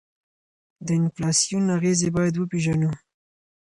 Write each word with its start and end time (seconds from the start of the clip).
د 0.85 0.87
انفلاسیون 1.01 1.65
اغیزې 1.77 2.09
باید 2.17 2.35
وپیژنو. 2.37 2.91